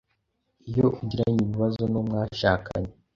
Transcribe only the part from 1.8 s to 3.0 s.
n’uwo mwashakanye